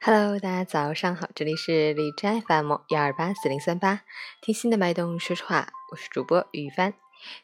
[0.00, 4.02] Hello，大家早上好，这里是荔枝 FM 幺二八四零三八，
[4.40, 6.94] 听心的脉动说说话，我是主播雨帆。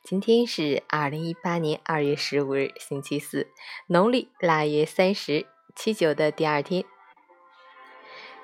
[0.04, 3.48] 今天是二零一八年二月十五日，星期四，
[3.88, 6.84] 农历腊月三十，七九的第二天。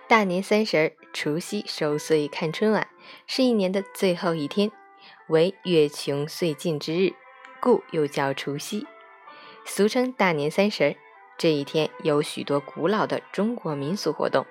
[0.08, 2.88] 大年三十儿，除夕守岁看春晚，
[3.28, 4.72] 是一年的最后一天，
[5.28, 7.14] 为月穷岁尽之日，
[7.60, 8.88] 故又叫除夕，
[9.64, 10.96] 俗称大年三十儿。
[11.40, 14.44] 这一天有许多古老的中国民俗活动，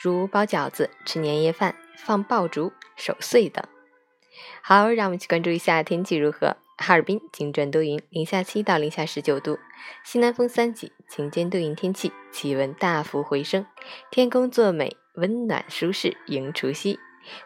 [0.00, 3.62] 如包饺子、吃年夜饭、放爆竹、守岁等。
[4.62, 6.56] 好，让我们去关注一下天气如何。
[6.78, 9.58] 哈尔滨晴转多云，零下七到零下十九度，
[10.02, 13.66] 西南风三级，晴间多云天气，气温大幅回升，
[14.10, 16.98] 天公作美，温暖舒适，迎除夕，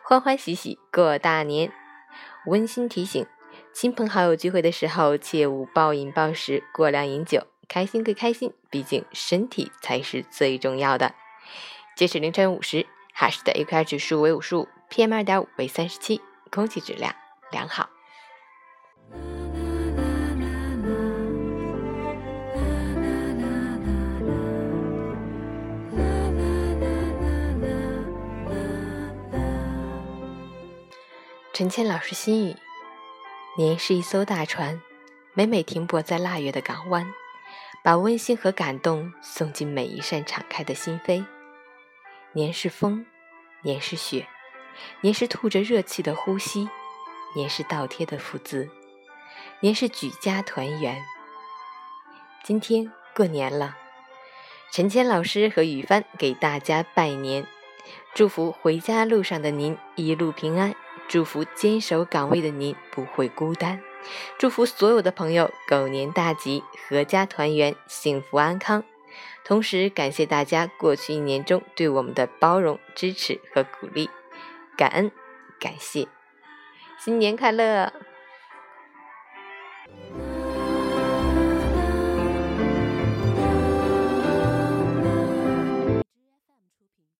[0.04, 1.72] 欢欢喜喜过大年。
[2.46, 3.26] 温馨提醒：
[3.72, 7.48] 亲朋好友聚会的时候，切勿暴饮暴食，过量饮酒。
[7.68, 11.14] 开心归开心，毕竟身体才是最重要的。
[11.96, 17.14] 截止凌晨五时，哈市的 AQI 指数为五十五，PM 二点五为三十七，空气质量
[17.50, 17.88] 良好。
[31.52, 32.54] 陈谦老师心语：
[33.56, 34.82] 您是一艘大船，
[35.32, 37.10] 每每停泊在腊月的港湾。
[37.86, 41.24] 把温馨和感动送进每一扇敞开的心扉。
[42.32, 43.06] 年是风，
[43.62, 44.26] 年是雪，
[45.02, 46.68] 年是吐着热气的呼吸，
[47.36, 48.68] 年是倒贴的福字，
[49.60, 51.00] 年是举家团圆。
[52.42, 53.76] 今天过年了，
[54.72, 57.46] 陈谦老师和雨帆给大家拜年，
[58.16, 60.74] 祝福回家路上的您一路平安，
[61.06, 63.80] 祝福坚守岗位的您不会孤单。
[64.38, 68.84] 祝福所有的朋友狗年大吉，阖家团圆，幸福安康。
[69.44, 74.10] 同时感谢大家过去一年中对我们的包容、支持和鼓励，
[74.76, 75.10] 感恩
[75.60, 76.08] 感谢，
[76.98, 77.92] 新年快乐！